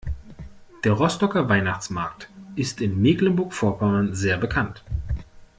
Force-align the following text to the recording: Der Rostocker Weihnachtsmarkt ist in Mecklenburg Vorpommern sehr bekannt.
Der 0.83 0.93
Rostocker 0.93 1.47
Weihnachtsmarkt 1.47 2.27
ist 2.55 2.81
in 2.81 2.99
Mecklenburg 3.03 3.53
Vorpommern 3.53 4.15
sehr 4.15 4.37
bekannt. 4.39 4.83